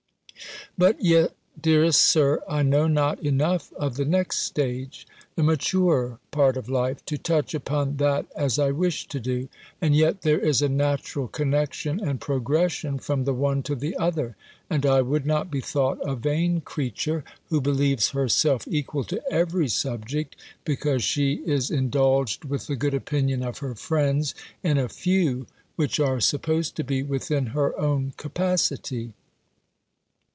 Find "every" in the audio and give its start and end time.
19.29-19.67